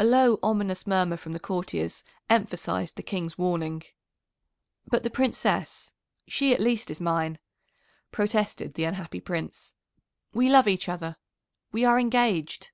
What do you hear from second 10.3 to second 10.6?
"We